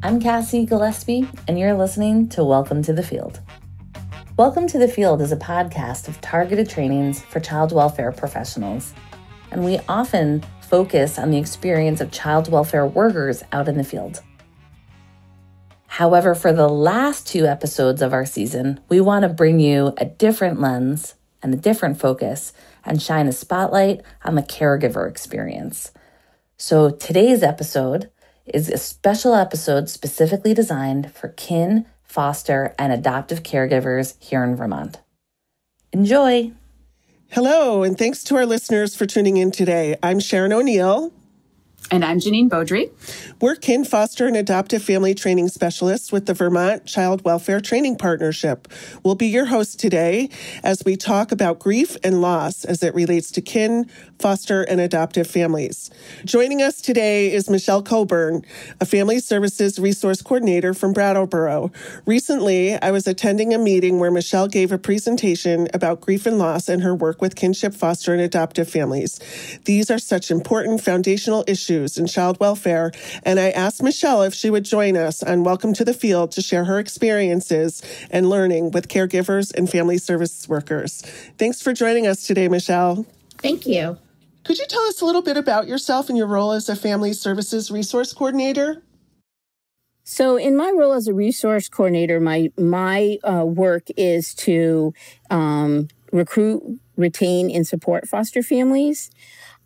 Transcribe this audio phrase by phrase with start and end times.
[0.00, 3.40] I'm Cassie Gillespie, and you're listening to Welcome to the Field.
[4.36, 8.94] Welcome to the Field is a podcast of targeted trainings for child welfare professionals,
[9.50, 14.22] and we often focus on the experience of child welfare workers out in the field.
[15.88, 20.04] However, for the last two episodes of our season, we want to bring you a
[20.04, 22.52] different lens and a different focus
[22.84, 25.90] and shine a spotlight on the caregiver experience.
[26.56, 28.10] So today's episode
[28.54, 35.00] is a special episode specifically designed for kin, foster, and adoptive caregivers here in Vermont.
[35.92, 36.52] Enjoy!
[37.30, 39.96] Hello, and thanks to our listeners for tuning in today.
[40.02, 41.12] I'm Sharon O'Neill.
[41.90, 42.90] And I'm Janine Beaudry.
[43.40, 48.68] We're kin, foster, and adoptive family training specialists with the Vermont Child Welfare Training Partnership.
[49.02, 50.28] We'll be your hosts today
[50.62, 53.88] as we talk about grief and loss as it relates to kin,
[54.18, 55.90] foster, and adoptive families.
[56.26, 58.44] Joining us today is Michelle Coburn,
[58.82, 61.72] a family services resource coordinator from Brattleboro.
[62.04, 66.68] Recently, I was attending a meeting where Michelle gave a presentation about grief and loss
[66.68, 69.18] and her work with kinship, foster, and adoptive families.
[69.64, 72.92] These are such important foundational issues in child welfare,
[73.24, 76.40] and I asked Michelle if she would join us on Welcome to the Field to
[76.40, 81.02] share her experiences and learning with caregivers and family service workers.
[81.36, 83.04] Thanks for joining us today, Michelle.
[83.36, 83.98] Thank you.
[84.44, 87.12] Could you tell us a little bit about yourself and your role as a family
[87.12, 88.82] services resource coordinator?
[90.04, 94.94] So, in my role as a resource coordinator, my my uh, work is to
[95.28, 96.62] um, recruit,
[96.96, 99.10] retain, and support foster families.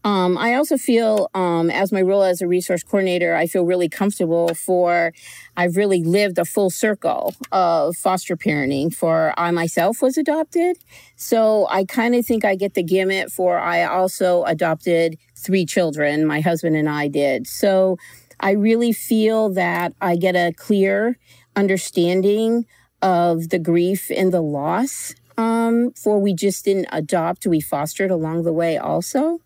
[0.04, 3.88] Um, I also feel, um, as my role as a resource coordinator, I feel really
[3.88, 5.12] comfortable for,
[5.56, 10.76] I've really lived a full circle of foster parenting for I myself was adopted.
[11.14, 16.26] So I kind of think I get the gamut for I also adopted three children,
[16.26, 17.46] my husband and I did.
[17.46, 17.96] So
[18.40, 21.16] I really feel that I get a clear
[21.54, 22.66] understanding
[23.02, 25.14] of the grief and the loss.
[25.38, 29.40] Um, for we just didn't adopt, we fostered along the way also.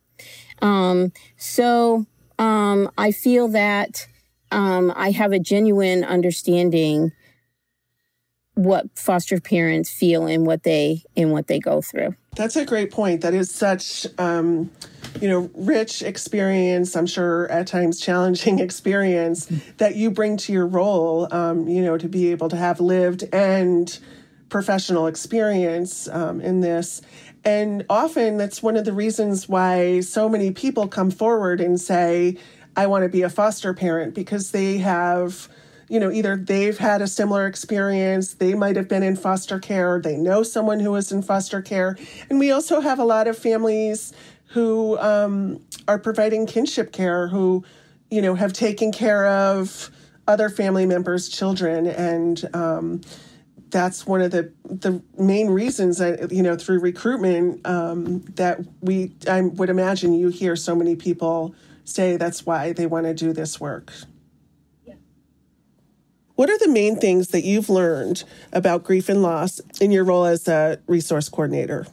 [0.63, 2.07] Um, so
[2.39, 4.07] um, I feel that
[4.51, 7.13] um, I have a genuine understanding
[8.55, 12.15] what foster parents feel and what they and what they go through.
[12.37, 13.21] That's a great point.
[13.21, 14.71] That is such um,
[15.21, 16.97] you know rich experience.
[16.97, 19.47] I'm sure at times challenging experience
[19.77, 21.29] that you bring to your role.
[21.33, 23.99] Um, you know to be able to have lived and
[24.49, 27.03] professional experience um, in this.
[27.45, 32.39] And often that's one of the reasons why so many people come forward and say,
[32.77, 35.49] I want to be a foster parent because they have,
[35.89, 40.01] you know, either they've had a similar experience, they might have been in foster care,
[40.01, 41.97] they know someone who is in foster care.
[42.29, 44.13] And we also have a lot of families
[44.49, 47.65] who um, are providing kinship care who,
[48.11, 49.91] you know, have taken care of
[50.29, 53.01] other family members' children and, um,
[53.77, 59.13] that's one of the the main reasons that you know through recruitment um, that we
[59.29, 61.55] I would imagine you hear so many people
[61.85, 63.93] say that's why they want to do this work.
[64.87, 64.95] Yeah.
[66.37, 70.25] What are the main things that you've learned about grief and loss in your role
[70.25, 71.87] as a resource coordinator?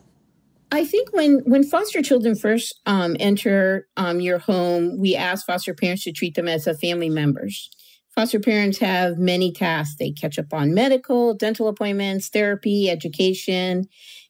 [0.71, 5.73] I think when when foster children first um, enter um, your home, we ask foster
[5.73, 7.69] parents to treat them as a family members.
[8.15, 9.95] Foster parents have many tasks.
[9.97, 13.87] They catch up on medical, dental appointments, therapy, education.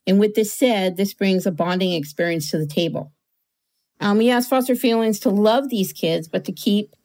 [0.08, 3.12] And with this said, this brings a bonding experience to the table.
[4.00, 6.96] Um, we ask foster families to love these kids, but to keep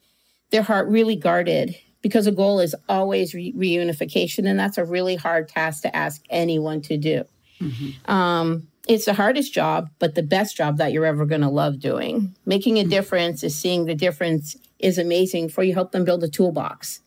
[0.51, 4.49] their heart really guarded because the goal is always re- reunification.
[4.49, 7.25] And that's a really hard task to ask anyone to do.
[7.61, 8.11] Mm-hmm.
[8.11, 11.79] Um, it's the hardest job, but the best job that you're ever going to love
[11.79, 12.35] doing.
[12.43, 16.27] Making a difference is seeing the difference is amazing for you help them build a
[16.27, 16.99] toolbox.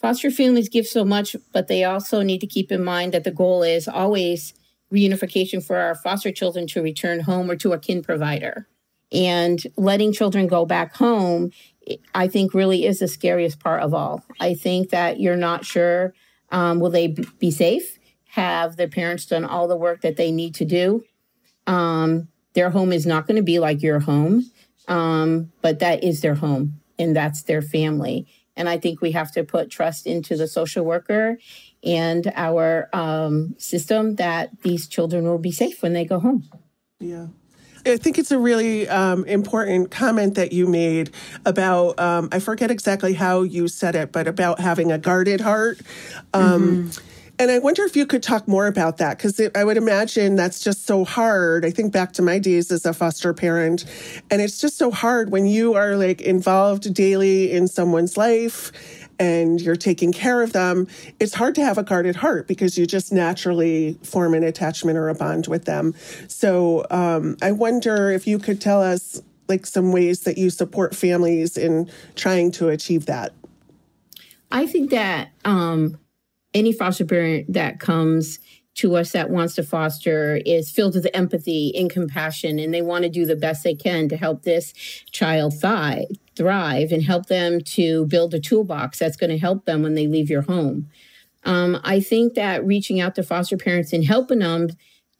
[0.00, 3.32] Foster families give so much, but they also need to keep in mind that the
[3.32, 4.54] goal is always
[4.92, 8.68] reunification for our foster children to return home or to a kin provider.
[9.10, 11.50] And letting children go back home,
[12.14, 14.24] I think, really is the scariest part of all.
[14.38, 16.14] I think that you're not sure
[16.52, 17.98] um, will they be safe?
[18.30, 21.04] Have their parents done all the work that they need to do?
[21.70, 24.50] Um, their home is not going to be like your home,
[24.88, 28.26] um, but that is their home and that's their family.
[28.56, 31.38] And I think we have to put trust into the social worker
[31.84, 36.50] and our um, system that these children will be safe when they go home.
[36.98, 37.28] Yeah.
[37.86, 41.10] I think it's a really um, important comment that you made
[41.46, 45.80] about, um, I forget exactly how you said it, but about having a guarded heart.
[46.34, 47.09] Um, mm-hmm.
[47.40, 50.62] And I wonder if you could talk more about that because I would imagine that's
[50.62, 51.64] just so hard.
[51.64, 53.86] I think back to my days as a foster parent,
[54.30, 58.72] and it's just so hard when you are like involved daily in someone's life
[59.18, 60.86] and you're taking care of them,
[61.18, 65.08] it's hard to have a guarded heart because you just naturally form an attachment or
[65.08, 65.94] a bond with them.
[66.28, 70.94] So um, I wonder if you could tell us like some ways that you support
[70.94, 73.32] families in trying to achieve that.
[74.52, 75.98] I think that um,
[76.54, 78.38] any foster parent that comes
[78.74, 83.02] to us that wants to foster is filled with empathy and compassion, and they want
[83.02, 84.72] to do the best they can to help this
[85.10, 86.06] child thrive,
[86.36, 90.06] thrive and help them to build a toolbox that's going to help them when they
[90.06, 90.88] leave your home.
[91.44, 94.68] Um, I think that reaching out to foster parents and helping them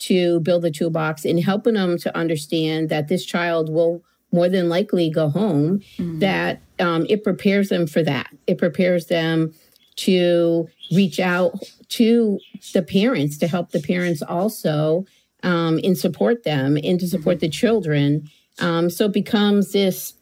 [0.01, 4.03] to build a toolbox and helping them to understand that this child will
[4.33, 6.21] more than likely go home, mm-hmm.
[6.21, 8.29] that um, it prepares them for that.
[8.47, 9.53] It prepares them
[9.97, 11.55] to reach out
[11.89, 12.39] to
[12.73, 15.05] the parents to help the parents also
[15.43, 17.47] um, and support them and to support mm-hmm.
[17.47, 18.31] the children.
[18.59, 20.15] Um, so it becomes this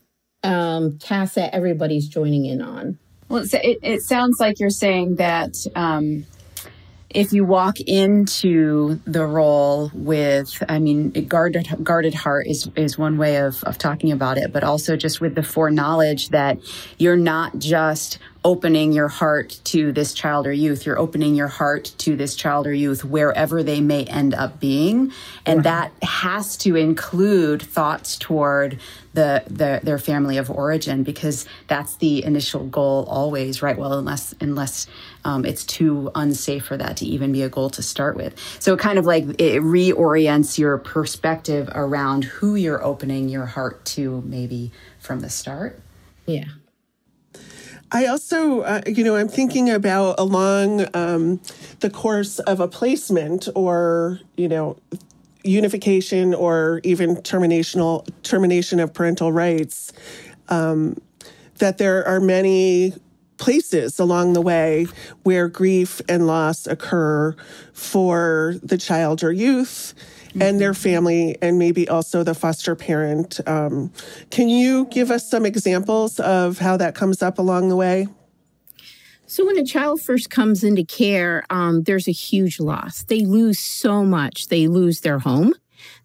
[0.42, 2.98] um, task that everybody's joining in on.
[3.28, 6.24] Well, it, it sounds like you're saying that um,
[7.10, 13.16] if you walk into the role with, I mean, guarded guarded heart is is one
[13.16, 16.58] way of of talking about it, but also just with the foreknowledge that
[16.99, 20.87] you're not just opening your heart to this child or youth.
[20.87, 25.12] You're opening your heart to this child or youth wherever they may end up being.
[25.44, 28.78] And that has to include thoughts toward
[29.12, 33.76] the, the, their family of origin because that's the initial goal always, right?
[33.76, 34.87] Well, unless, unless
[35.28, 38.34] um, it's too unsafe for that to even be a goal to start with.
[38.60, 43.84] So it kind of like it reorients your perspective around who you're opening your heart
[43.96, 45.80] to maybe from the start.
[46.25, 46.46] Yeah.
[47.92, 51.40] I also, uh, you know, I'm thinking about along um,
[51.80, 54.78] the course of a placement or, you know,
[55.44, 59.92] unification or even terminational termination of parental rights.
[60.48, 60.96] Um,
[61.58, 62.94] that there are many
[63.38, 64.87] places along the way
[65.23, 67.35] where grief and loss occur
[67.73, 69.94] for the child or youth
[70.40, 73.40] and their family, and maybe also the foster parent.
[73.46, 73.93] Um,
[74.31, 78.08] can you give us some examples of how that comes up along the way?
[79.26, 83.05] So, when a child first comes into care, um, there's a huge loss.
[83.05, 84.49] They lose so much.
[84.49, 85.55] They lose their home,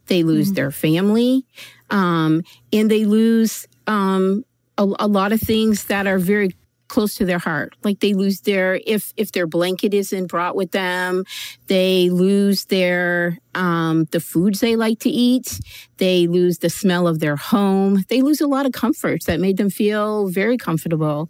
[0.07, 0.55] they lose mm-hmm.
[0.55, 1.45] their family,
[1.89, 4.43] um, and they lose um,
[4.77, 6.55] a, a, lot of things that are very
[6.87, 10.71] close to their heart like they lose their if if their blanket isn't brought with
[10.71, 11.23] them
[11.67, 15.59] they lose their um the foods they like to eat
[15.97, 19.57] they lose the smell of their home they lose a lot of comforts that made
[19.57, 21.29] them feel very comfortable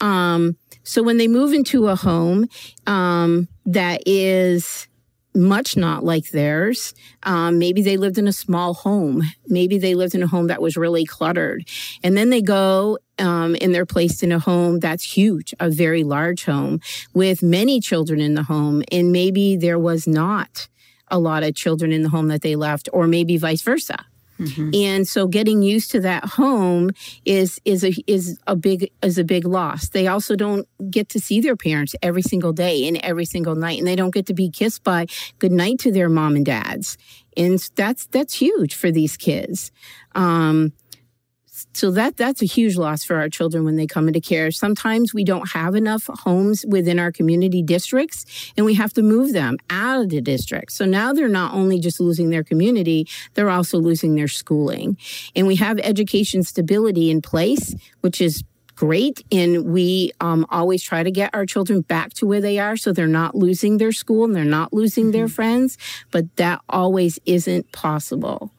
[0.00, 2.46] um so when they move into a home
[2.86, 4.88] um that is
[5.36, 6.94] much not like theirs.
[7.22, 9.22] Um, maybe they lived in a small home.
[9.46, 11.68] Maybe they lived in a home that was really cluttered.
[12.02, 16.04] And then they go um, and they're placed in a home that's huge, a very
[16.04, 16.80] large home
[17.14, 18.82] with many children in the home.
[18.92, 20.68] And maybe there was not
[21.08, 24.04] a lot of children in the home that they left, or maybe vice versa.
[24.38, 24.70] Mm-hmm.
[24.74, 26.90] And so getting used to that home
[27.24, 29.88] is is a is a big is a big loss.
[29.88, 33.78] They also don't get to see their parents every single day and every single night
[33.78, 35.06] and they don't get to be kissed by
[35.38, 36.98] good night to their mom and dads.
[37.36, 39.72] And that's that's huge for these kids.
[40.14, 40.72] Um,
[41.76, 44.50] so that that's a huge loss for our children when they come into care.
[44.50, 48.24] Sometimes we don't have enough homes within our community districts
[48.56, 50.72] and we have to move them out of the district.
[50.72, 54.96] So now they're not only just losing their community, they're also losing their schooling.
[55.34, 58.42] And we have education stability in place, which is
[58.74, 59.22] great.
[59.30, 62.92] And we um, always try to get our children back to where they are so
[62.92, 65.12] they're not losing their school and they're not losing mm-hmm.
[65.12, 65.76] their friends.
[66.10, 68.50] But that always isn't possible.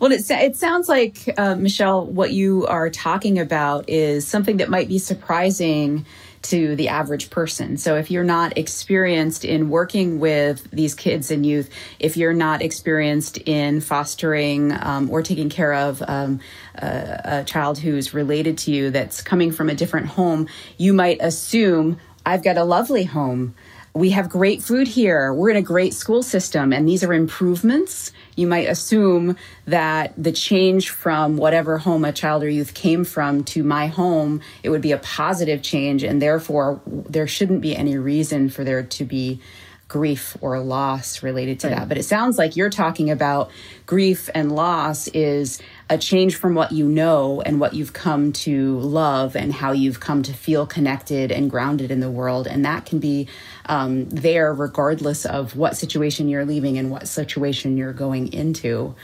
[0.00, 4.68] Well, it, it sounds like, uh, Michelle, what you are talking about is something that
[4.68, 6.06] might be surprising
[6.42, 7.76] to the average person.
[7.76, 12.62] So if you're not experienced in working with these kids and youth, if you're not
[12.62, 16.40] experienced in fostering um, or taking care of um,
[16.76, 20.46] a, a child who's related to you that's coming from a different home,
[20.76, 23.54] you might assume, I've got a lovely home
[23.96, 25.32] we have great food here.
[25.32, 28.12] We're in a great school system, and these are improvements.
[28.36, 29.36] You might assume
[29.66, 34.42] that the change from whatever home a child or youth came from to my home,
[34.62, 38.82] it would be a positive change, and therefore there shouldn't be any reason for there
[38.82, 39.40] to be
[39.88, 41.76] grief or loss related to right.
[41.76, 41.88] that.
[41.88, 43.50] But it sounds like you're talking about
[43.86, 48.80] grief and loss is a change from what you know and what you've come to
[48.80, 52.48] love and how you've come to feel connected and grounded in the world.
[52.48, 53.28] And that can be
[53.66, 58.96] um, there regardless of what situation you're leaving and what situation you're going into.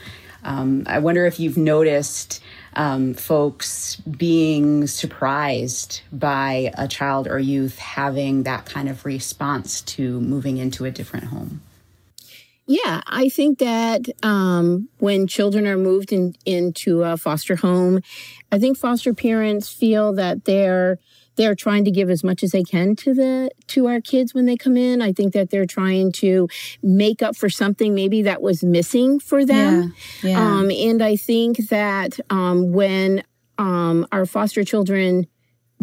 [0.43, 2.41] Um, I wonder if you've noticed
[2.75, 10.19] um, folks being surprised by a child or youth having that kind of response to
[10.21, 11.61] moving into a different home.
[12.65, 17.99] Yeah, I think that um, when children are moved in, into a foster home,
[18.51, 20.97] I think foster parents feel that they're
[21.35, 24.45] they're trying to give as much as they can to the to our kids when
[24.45, 26.47] they come in i think that they're trying to
[26.81, 30.39] make up for something maybe that was missing for them yeah, yeah.
[30.39, 33.23] Um, and i think that um, when
[33.57, 35.27] um, our foster children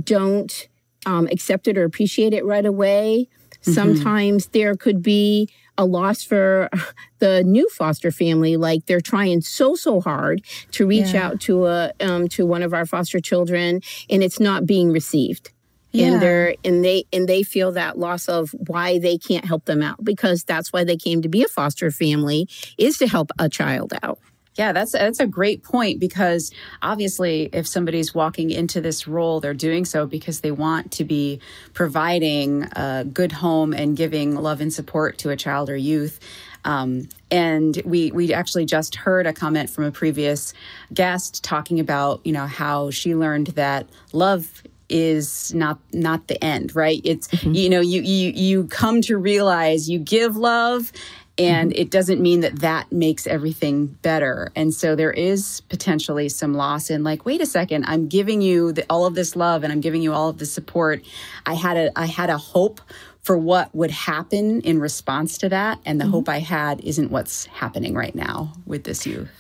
[0.02, 0.68] don't
[1.06, 3.72] um, accept it or appreciate it right away mm-hmm.
[3.72, 5.48] sometimes there could be
[5.80, 6.68] a loss for
[7.18, 8.56] the new foster family.
[8.56, 11.26] Like they're trying so so hard to reach yeah.
[11.26, 15.50] out to a um, to one of our foster children, and it's not being received.
[15.92, 16.06] Yeah.
[16.06, 19.82] and they're and they and they feel that loss of why they can't help them
[19.82, 23.48] out because that's why they came to be a foster family is to help a
[23.48, 24.20] child out
[24.60, 26.52] yeah, that's that's a great point because
[26.82, 31.40] obviously if somebody's walking into this role, they're doing so because they want to be
[31.72, 36.20] providing a good home and giving love and support to a child or youth.
[36.66, 40.52] Um, and we we actually just heard a comment from a previous
[40.92, 46.74] guest talking about you know how she learned that love is not not the end
[46.74, 47.54] right it's mm-hmm.
[47.54, 50.92] you know you you you come to realize you give love
[51.40, 51.80] and mm-hmm.
[51.80, 56.90] it doesn't mean that that makes everything better and so there is potentially some loss
[56.90, 59.80] in like wait a second i'm giving you the, all of this love and i'm
[59.80, 61.02] giving you all of the support
[61.46, 62.80] i had a i had a hope
[63.22, 66.12] for what would happen in response to that and the mm-hmm.
[66.12, 69.30] hope i had isn't what's happening right now with this youth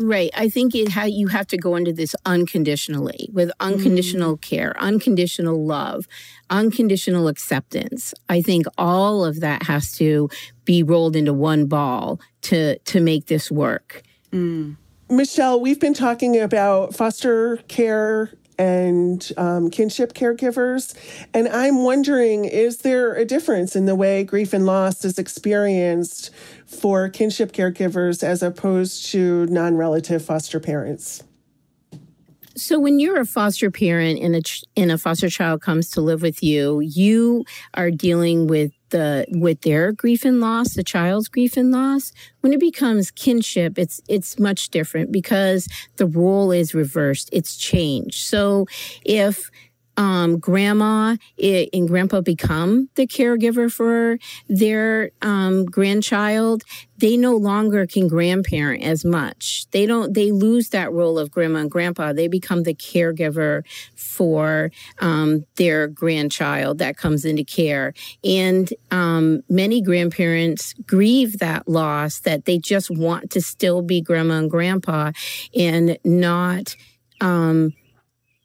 [0.00, 0.30] Right.
[0.34, 4.40] I think it how you have to go into this unconditionally with unconditional mm.
[4.40, 6.06] care, unconditional love,
[6.50, 8.14] unconditional acceptance.
[8.28, 10.28] I think all of that has to
[10.64, 14.02] be rolled into one ball to to make this work.
[14.32, 14.76] Mm.
[15.10, 20.94] Michelle, we've been talking about foster care and um, kinship caregivers.
[21.32, 26.30] And I'm wondering is there a difference in the way grief and loss is experienced
[26.66, 31.22] for kinship caregivers as opposed to non relative foster parents?
[32.56, 34.42] So when you're a foster parent and a
[34.76, 39.62] and a foster child comes to live with you, you are dealing with the with
[39.62, 42.12] their grief and loss, the child's grief and loss.
[42.40, 47.28] When it becomes kinship, it's it's much different because the role is reversed.
[47.32, 48.26] It's changed.
[48.26, 48.66] So
[49.04, 49.50] if
[49.98, 56.62] um, grandma and grandpa become the caregiver for their um, grandchild,
[56.98, 59.66] they no longer can grandparent as much.
[59.72, 62.12] They don't, they lose that role of grandma and grandpa.
[62.12, 63.64] They become the caregiver
[63.96, 67.92] for um, their grandchild that comes into care.
[68.22, 74.34] And um, many grandparents grieve that loss that they just want to still be grandma
[74.34, 75.10] and grandpa
[75.56, 76.76] and not
[77.20, 77.74] um,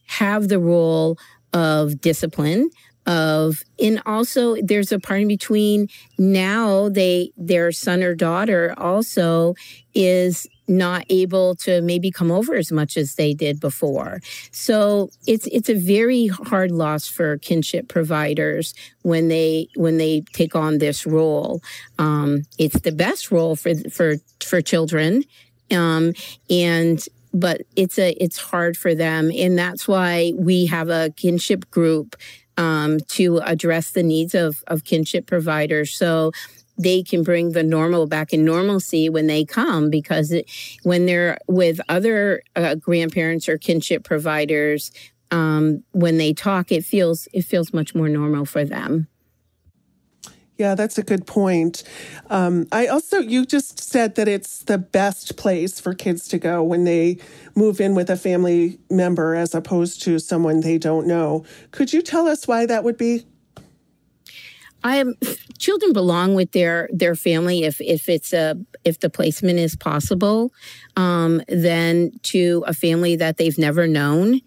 [0.08, 1.18] have the role
[1.54, 2.70] of discipline
[3.06, 5.90] of and also there's a part in between.
[6.18, 9.56] Now they their son or daughter also
[9.94, 14.22] is not able to maybe come over as much as they did before.
[14.52, 20.56] So it's it's a very hard loss for kinship providers when they when they take
[20.56, 21.62] on this role.
[22.00, 25.24] Um, it's the best role for for for children
[25.72, 26.14] um,
[26.50, 29.32] and but it's a it's hard for them.
[29.36, 32.16] And that's why we have a kinship group
[32.58, 36.32] um, to address the needs of, of kinship providers so
[36.78, 40.50] they can bring the normal back in normalcy when they come because it,
[40.84, 44.92] when they're with other uh, grandparents or kinship providers
[45.32, 49.08] um, when they talk it feels it feels much more normal for them
[50.58, 51.84] yeah, that's a good point.
[52.30, 56.62] Um, I also, you just said that it's the best place for kids to go
[56.62, 57.18] when they
[57.56, 61.44] move in with a family member as opposed to someone they don't know.
[61.72, 63.26] Could you tell us why that would be?
[64.84, 65.16] I am
[65.58, 70.52] children belong with their their family if if it's a if the placement is possible,
[70.98, 74.42] um, then to a family that they've never known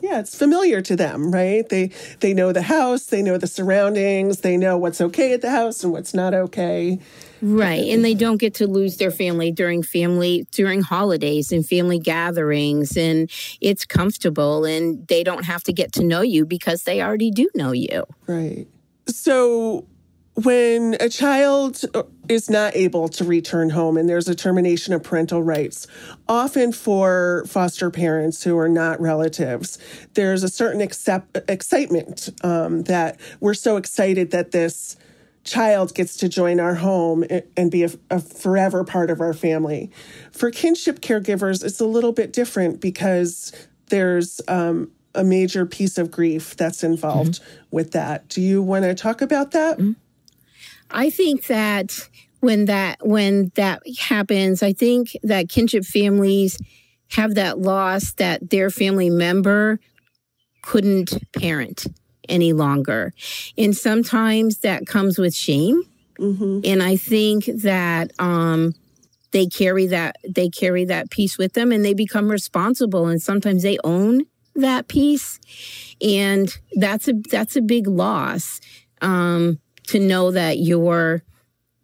[0.00, 1.66] yeah, it's familiar to them, right?
[1.68, 5.50] They they know the house, they know the surroundings, they know what's okay at the
[5.50, 6.98] house and what's not okay.
[7.42, 7.88] Right.
[7.88, 12.96] And they don't get to lose their family during family during holidays and family gatherings
[12.96, 17.30] and it's comfortable and they don't have to get to know you because they already
[17.30, 18.04] do know you.
[18.26, 18.66] Right.
[19.08, 19.86] So
[20.34, 21.82] when a child
[22.28, 25.86] is not able to return home and there's a termination of parental rights,
[26.28, 29.78] often for foster parents who are not relatives,
[30.14, 34.96] there's a certain accept, excitement um, that we're so excited that this
[35.44, 37.24] child gets to join our home
[37.56, 39.90] and be a, a, forever part of our family.
[40.32, 43.52] For kinship caregivers, it's a little bit different because
[43.88, 47.66] there's um, a major piece of grief that's involved mm-hmm.
[47.70, 48.28] with that.
[48.28, 49.78] Do you want to talk about that?
[49.78, 49.92] Mm-hmm.
[50.90, 52.08] I think that
[52.40, 56.58] when that when that happens, I think that kinship families
[57.12, 59.78] have that loss that their family member
[60.62, 61.86] couldn't parent
[62.28, 63.12] any longer.
[63.56, 65.82] And sometimes that comes with shame.
[66.18, 66.60] Mm-hmm.
[66.64, 68.74] And I think that um,
[69.32, 73.62] they carry that they carry that piece with them and they become responsible and sometimes
[73.62, 74.22] they own
[74.54, 75.38] that piece.
[76.00, 78.60] And that's a that's a big loss.
[79.02, 81.22] Um, to know that your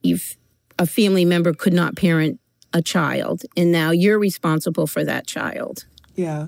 [0.02, 0.36] you've
[0.78, 2.40] a family member could not parent
[2.72, 5.84] a child and now you're responsible for that child.
[6.14, 6.46] Yeah.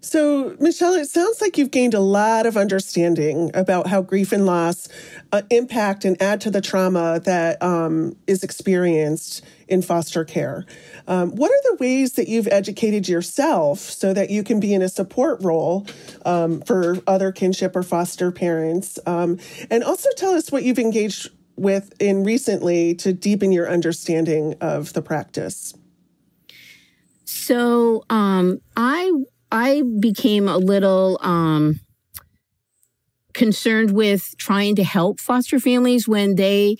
[0.00, 4.46] So, Michelle, it sounds like you've gained a lot of understanding about how grief and
[4.46, 4.88] loss
[5.32, 10.64] uh, impact and add to the trauma that um, is experienced in foster care.
[11.08, 14.82] Um, what are the ways that you've educated yourself so that you can be in
[14.82, 15.86] a support role
[16.24, 18.98] um, for other kinship or foster parents?
[19.04, 19.38] Um,
[19.68, 24.92] and also tell us what you've engaged with in recently to deepen your understanding of
[24.92, 25.74] the practice.
[27.24, 29.12] So um, I
[29.50, 31.80] I became a little um,
[33.32, 36.76] concerned with trying to help foster families when they,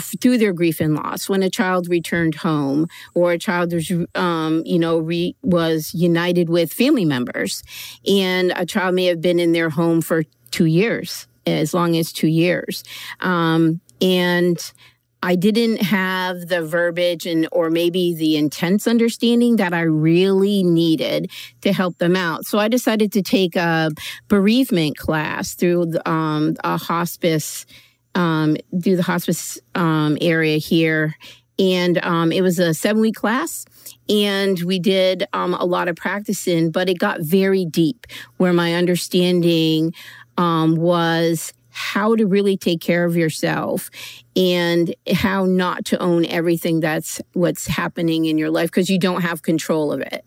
[0.00, 4.62] through their grief and loss, when a child returned home or a child was, um,
[4.64, 7.62] you know, re, was united with family members,
[8.06, 12.12] and a child may have been in their home for two years, as long as
[12.12, 12.82] two years,
[13.20, 14.72] um, and
[15.24, 21.30] I didn't have the verbiage and or maybe the intense understanding that I really needed
[21.62, 22.44] to help them out.
[22.44, 23.90] So I decided to take a
[24.28, 27.64] bereavement class through um, a hospice,
[28.14, 31.16] um, through the hospice um, area here.
[31.58, 33.64] And um, it was a seven week class
[34.10, 38.74] and we did um, a lot of practicing, but it got very deep where my
[38.74, 39.94] understanding
[40.36, 43.90] um, was how to really take care of yourself
[44.36, 49.22] and how not to own everything that's what's happening in your life because you don't
[49.22, 50.24] have control of it.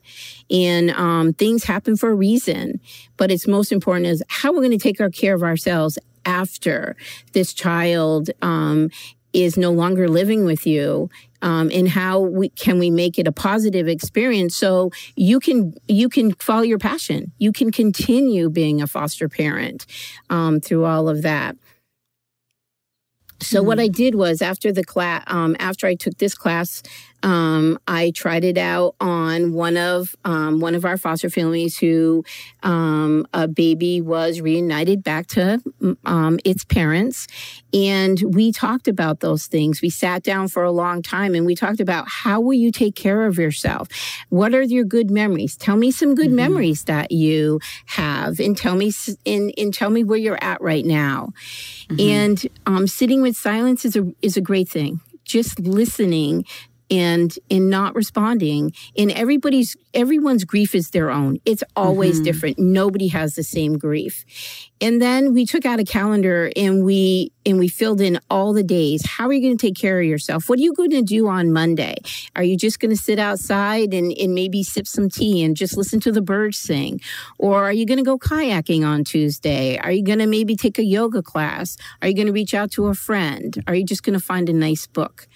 [0.51, 2.81] And um, things happen for a reason.
[3.15, 6.97] But it's most important is how we're going to take our care of ourselves after
[7.31, 8.89] this child um,
[9.37, 11.11] is no longer living with you
[11.43, 14.55] um, and how we, can we make it a positive experience?
[14.55, 17.31] So you can you can follow your passion.
[17.37, 19.85] You can continue being a foster parent
[20.31, 21.55] um, through all of that.
[23.39, 23.67] So mm-hmm.
[23.67, 26.81] what I did was after the class, um, after I took this class,
[27.23, 32.23] um, I tried it out on one of um, one of our foster families who
[32.63, 35.61] um, a baby was reunited back to
[36.05, 37.27] um, its parents,
[37.73, 39.81] and we talked about those things.
[39.81, 42.95] We sat down for a long time and we talked about how will you take
[42.95, 43.87] care of yourself?
[44.29, 45.57] What are your good memories?
[45.57, 46.35] Tell me some good mm-hmm.
[46.35, 48.91] memories that you have, and tell me
[49.25, 51.33] and, and tell me where you're at right now.
[51.89, 51.99] Mm-hmm.
[51.99, 56.45] And um, sitting with silence is a is a great thing just listening
[56.89, 61.39] and in not responding and everybody's everyone's grief is their own.
[61.43, 62.23] It's always mm-hmm.
[62.23, 62.59] different.
[62.59, 64.25] Nobody has the same grief.
[64.79, 68.63] And then we took out a calendar and we and we filled in all the
[68.63, 69.05] days.
[69.05, 70.49] How are you going to take care of yourself?
[70.49, 71.95] What are you going to do on monday?
[72.35, 75.77] Are you just going to sit outside and, and maybe sip some tea and just
[75.77, 77.01] listen to the birds sing?
[77.39, 79.77] Or are you going to go kayaking on tuesday?
[79.79, 81.77] Are you going to maybe take a yoga class?
[82.01, 83.63] Are you going to reach out to a friend?
[83.67, 85.27] Are you just going to find a nice book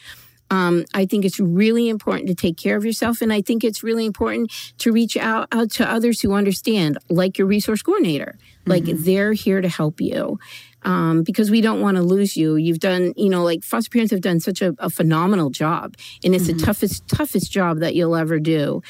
[0.52, 3.22] um, I think it's really important to take care of yourself.
[3.22, 7.38] And I think it's really important to reach out, out to others who understand, like
[7.38, 8.38] your resource coordinator.
[8.66, 9.02] Like mm-hmm.
[9.04, 10.38] they're here to help you.
[10.84, 12.56] Um, because we don't want to lose you.
[12.56, 16.34] You've done, you know, like foster parents have done such a, a phenomenal job, and
[16.34, 16.58] it's mm-hmm.
[16.58, 18.82] the toughest, toughest job that you'll ever do.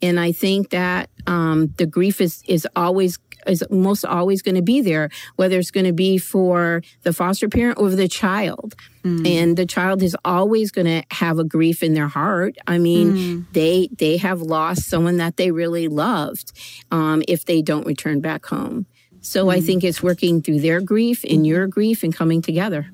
[0.00, 4.62] And I think that um, the grief is is always is most always going to
[4.62, 8.74] be there, whether it's going to be for the foster parent or the child.
[9.04, 9.26] Mm.
[9.26, 12.56] And the child is always going to have a grief in their heart.
[12.66, 13.52] I mean, mm.
[13.52, 16.52] they they have lost someone that they really loved
[16.90, 18.86] um, if they don't return back home.
[19.22, 19.54] So mm.
[19.54, 22.90] I think it's working through their grief and your grief and coming together.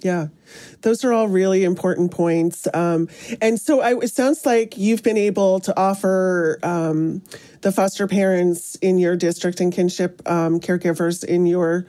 [0.00, 0.28] Yeah,
[0.82, 2.68] those are all really important points.
[2.74, 3.08] Um,
[3.40, 7.22] and so I, it sounds like you've been able to offer um,
[7.62, 11.86] the foster parents in your district and kinship um, caregivers in your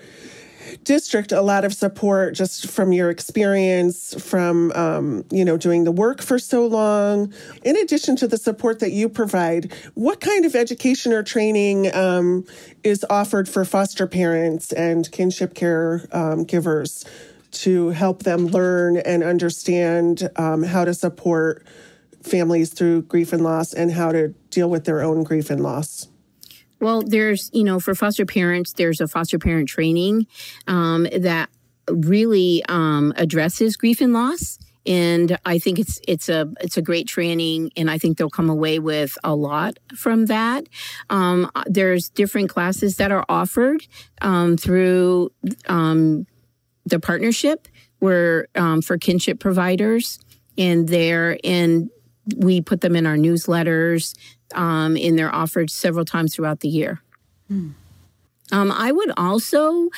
[0.83, 5.91] district a lot of support just from your experience from um, you know doing the
[5.91, 10.55] work for so long in addition to the support that you provide what kind of
[10.55, 12.45] education or training um,
[12.83, 17.05] is offered for foster parents and kinship care um, givers
[17.51, 21.65] to help them learn and understand um, how to support
[22.21, 26.07] families through grief and loss and how to deal with their own grief and loss
[26.79, 30.27] well, there's, you know, for foster parents, there's a foster parent training
[30.67, 31.49] um, that
[31.89, 34.59] really um, addresses grief and loss.
[34.85, 38.49] And I think it's it's a it's a great training, and I think they'll come
[38.49, 40.69] away with a lot from that.
[41.09, 43.85] Um, there's different classes that are offered
[44.21, 45.33] um, through
[45.67, 46.25] um,
[46.89, 47.67] the partnership,
[47.99, 50.19] where um, for kinship providers,
[50.57, 51.89] and there and
[52.35, 54.15] we put them in our newsletters
[54.53, 57.01] um, and they're offered several times throughout the year.
[57.47, 57.69] Hmm.
[58.51, 59.89] Um, I would also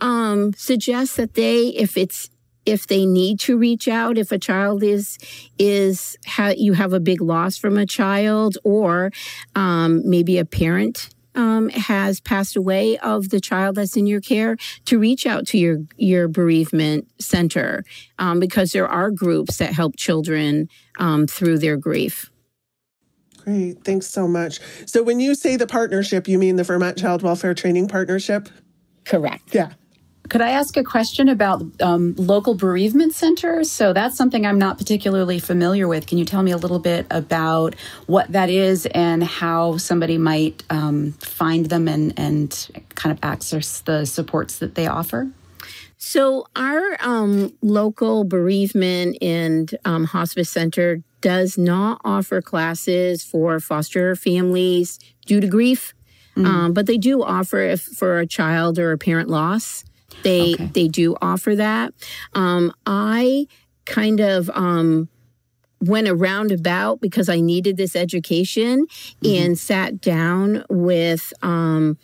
[0.00, 2.30] um, suggest that they, if it's
[2.66, 5.18] if they need to reach out, if a child is
[5.58, 9.10] is ha- you have a big loss from a child, or
[9.54, 14.56] um, maybe a parent um, has passed away of the child that's in your care,
[14.86, 17.84] to reach out to your your bereavement center
[18.18, 20.68] um, because there are groups that help children
[20.98, 22.30] um, through their grief.
[23.44, 23.84] Great.
[23.84, 24.60] Thanks so much.
[24.86, 28.48] So when you say the partnership, you mean the Vermont Child Welfare Training Partnership?
[29.04, 29.54] Correct.
[29.54, 29.72] Yeah.
[30.30, 33.70] Could I ask a question about um, local bereavement centers?
[33.70, 36.06] So that's something I'm not particularly familiar with.
[36.06, 37.74] Can you tell me a little bit about
[38.06, 43.80] what that is and how somebody might um, find them and, and kind of access
[43.82, 45.30] the supports that they offer?
[45.98, 54.14] So, our um, local bereavement and um, hospice center does not offer classes for foster
[54.14, 55.94] families due to grief,
[56.36, 56.44] mm.
[56.44, 59.84] um, but they do offer if for a child or a parent loss.
[60.24, 60.66] They okay.
[60.72, 61.94] they do offer that.
[62.34, 63.46] Um, I
[63.84, 65.08] kind of um,
[65.80, 69.44] went around about because I needed this education mm-hmm.
[69.44, 71.98] and sat down with um,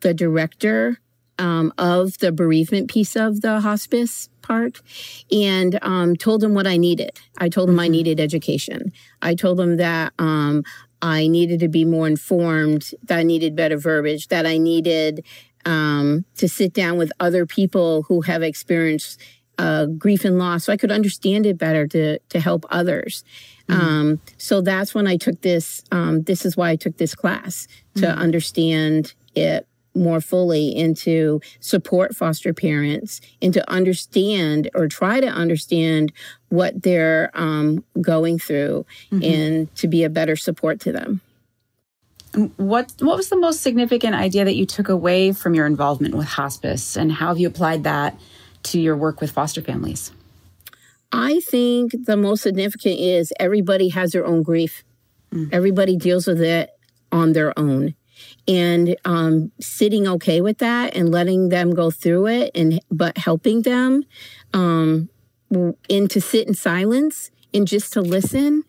[0.00, 0.98] the director
[1.38, 4.80] um, of the bereavement piece of the hospice part
[5.30, 7.18] and um, told him what I needed.
[7.38, 7.92] I told him I mm-hmm.
[7.92, 8.92] needed education.
[9.20, 10.64] I told him that um,
[11.02, 15.24] I needed to be more informed, that I needed better verbiage, that I needed
[15.66, 19.20] um, to sit down with other people who have experienced
[19.58, 23.24] uh, grief and loss so I could understand it better to, to help others.
[23.68, 23.80] Mm-hmm.
[23.80, 25.82] Um, so that's when I took this.
[25.90, 28.18] Um, this is why I took this class to mm-hmm.
[28.18, 35.26] understand it more fully and to support foster parents and to understand or try to
[35.26, 36.12] understand
[36.50, 39.24] what they're um, going through mm-hmm.
[39.24, 41.22] and to be a better support to them.
[42.56, 46.26] What what was the most significant idea that you took away from your involvement with
[46.26, 48.18] hospice and how have you applied that
[48.64, 50.12] to your work with foster families?
[51.12, 54.84] I think the most significant is everybody has their own grief.
[55.32, 55.48] Mm.
[55.52, 56.70] Everybody deals with it
[57.10, 57.94] on their own
[58.48, 63.62] and um, sitting okay with that and letting them go through it and but helping
[63.62, 64.04] them
[64.52, 65.08] um,
[65.50, 68.64] and to sit in silence and just to listen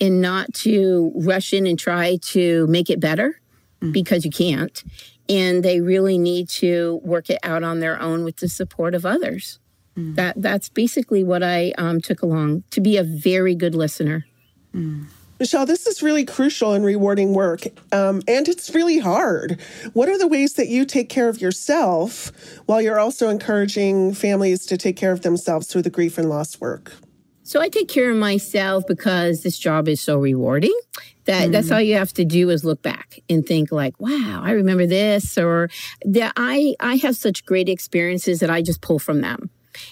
[0.00, 3.40] and not to rush in and try to make it better
[3.80, 3.92] mm.
[3.92, 4.84] because you can't
[5.28, 9.06] and they really need to work it out on their own with the support of
[9.06, 9.58] others
[9.96, 10.14] mm.
[10.16, 14.26] that that's basically what i um, took along to be a very good listener
[14.74, 15.06] mm.
[15.40, 19.60] Michelle, this is really crucial and rewarding work, um, and it's really hard.
[19.92, 22.30] What are the ways that you take care of yourself
[22.66, 26.60] while you're also encouraging families to take care of themselves through the grief and loss
[26.60, 26.92] work?
[27.44, 30.76] So I take care of myself because this job is so rewarding
[31.26, 31.52] that mm.
[31.52, 34.86] that's all you have to do is look back and think like, wow, I remember
[34.86, 35.68] this or
[36.06, 39.50] that I I have such great experiences that I just pull from them.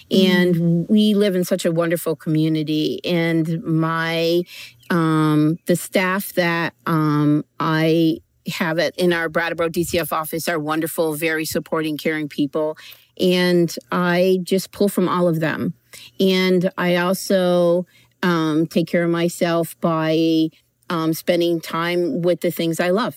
[0.09, 0.89] And mm.
[0.89, 2.99] we live in such a wonderful community.
[3.05, 4.43] And my
[4.89, 11.13] um, the staff that um, I have it in our Brattleboro DCF office are wonderful,
[11.13, 12.77] very supporting, caring people.
[13.19, 15.75] And I just pull from all of them.
[16.19, 17.85] And I also
[18.21, 20.49] um, take care of myself by
[20.89, 23.15] um, spending time with the things I love.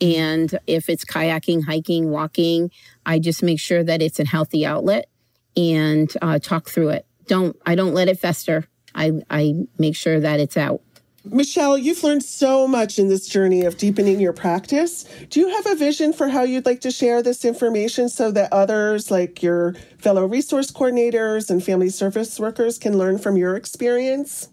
[0.00, 2.70] And if it's kayaking, hiking, walking,
[3.06, 5.08] I just make sure that it's a healthy outlet
[5.56, 7.06] and uh, talk through it.
[7.26, 8.66] Don't I don't let it fester.
[8.94, 10.82] I I make sure that it's out.
[11.24, 15.04] Michelle, you've learned so much in this journey of deepening your practice.
[15.30, 18.52] Do you have a vision for how you'd like to share this information so that
[18.52, 24.48] others, like your fellow resource coordinators and family service workers, can learn from your experience?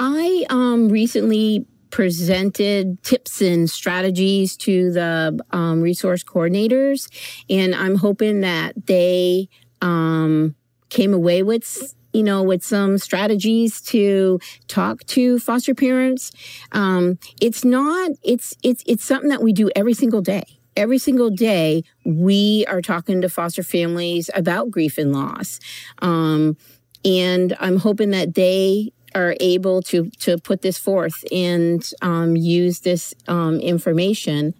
[0.00, 7.08] I um, recently presented tips and strategies to the um, resource coordinators.
[7.48, 9.48] And I'm hoping that they
[9.82, 10.56] um,
[10.88, 16.32] came away with you know, with some strategies to talk to foster parents.
[16.72, 20.44] Um, it's not, it's, it's, it's something that we do every single day.
[20.74, 25.60] Every single day, we are talking to foster families about grief and loss.
[26.00, 26.56] Um,
[27.04, 32.80] and I'm hoping that they are able to to put this forth and um, use
[32.80, 34.54] this um, information.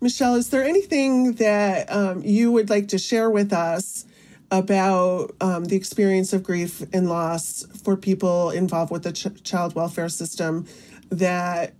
[0.00, 4.06] Michelle, is there anything that um, you would like to share with us
[4.50, 9.74] about um, the experience of grief and loss for people involved with the ch- child
[9.74, 10.66] welfare system
[11.10, 11.74] that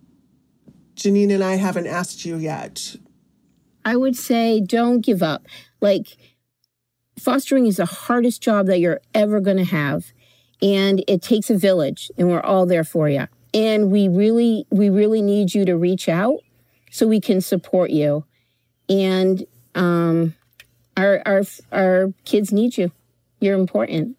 [0.95, 2.97] Janine and I haven't asked you yet?
[3.85, 5.47] I would say don't give up.
[5.81, 6.17] Like,
[7.19, 10.13] fostering is the hardest job that you're ever going to have
[10.63, 14.89] and it takes a village and we're all there for you and we really we
[14.89, 16.41] really need you to reach out
[16.91, 18.25] so we can support you
[18.89, 20.35] and um
[20.97, 22.91] our our our kids need you
[23.41, 24.17] you're important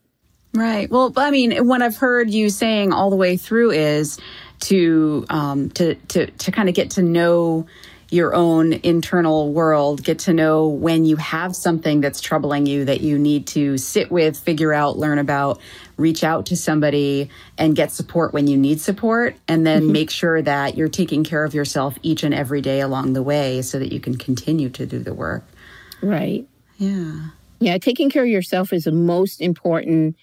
[0.53, 4.19] right well i mean what i've heard you saying all the way through is
[4.59, 7.65] to um to to to kind of get to know
[8.11, 12.99] your own internal world, get to know when you have something that's troubling you that
[12.99, 15.61] you need to sit with, figure out, learn about,
[15.95, 19.93] reach out to somebody and get support when you need support, and then mm-hmm.
[19.93, 23.61] make sure that you're taking care of yourself each and every day along the way
[23.61, 25.45] so that you can continue to do the work.
[26.01, 26.45] Right.
[26.81, 27.27] Yeah.
[27.59, 30.15] Yeah, taking care of yourself is the most important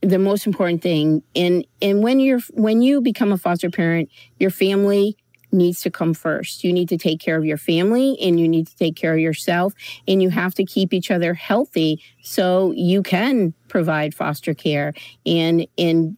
[0.00, 4.50] the most important thing and and when you're when you become a foster parent your
[4.50, 5.16] family
[5.54, 6.64] needs to come first.
[6.64, 9.20] You need to take care of your family and you need to take care of
[9.20, 9.72] yourself
[10.06, 14.92] and you have to keep each other healthy so you can provide foster care
[15.24, 16.16] and and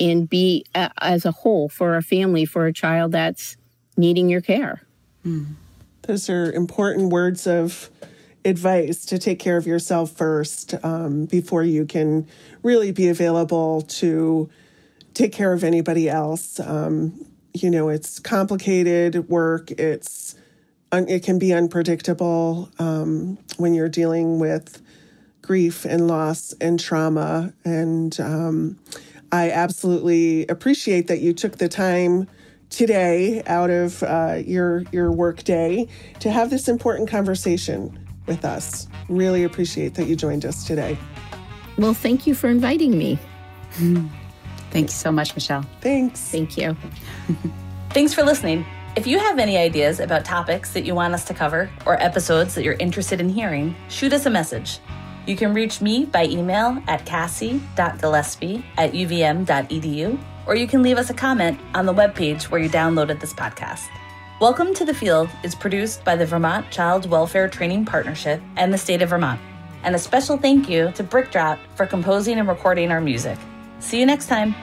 [0.00, 3.56] and be uh, as a whole for a family for a child that's
[3.96, 4.82] needing your care.
[5.26, 5.54] Mm.
[6.02, 7.90] Those are important words of
[8.44, 12.26] advice to take care of yourself first um, before you can
[12.62, 14.48] really be available to
[15.14, 16.60] take care of anybody else.
[16.60, 19.70] Um, you know, it's complicated work.
[19.72, 20.34] It's
[20.92, 24.80] it can be unpredictable um, when you're dealing with
[25.42, 27.52] grief and loss and trauma.
[27.64, 28.78] And um,
[29.32, 32.28] I absolutely appreciate that you took the time
[32.70, 35.88] today out of uh, your your work day
[36.20, 38.88] to have this important conversation with us.
[39.08, 40.98] Really appreciate that you joined us today.
[41.76, 43.18] Well, thank you for inviting me.
[44.70, 45.64] Thank you so much, Michelle.
[45.80, 46.20] Thanks.
[46.20, 46.76] Thank you.
[47.90, 48.64] Thanks for listening.
[48.96, 52.54] If you have any ideas about topics that you want us to cover or episodes
[52.54, 54.78] that you're interested in hearing, shoot us a message.
[55.26, 61.10] You can reach me by email at cassie.gillespie at uvm.edu, or you can leave us
[61.10, 63.88] a comment on the webpage where you downloaded this podcast.
[64.40, 68.78] Welcome to the Field is produced by the Vermont Child Welfare Training Partnership and the
[68.78, 69.40] state of Vermont.
[69.84, 73.38] And a special thank you to Brickdrop for composing and recording our music.
[73.78, 74.56] See you next time.